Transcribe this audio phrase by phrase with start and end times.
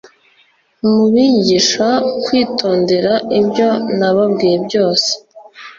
[0.81, 1.87] mubigisha
[2.23, 5.09] kwitondera ibyo nababwiye byose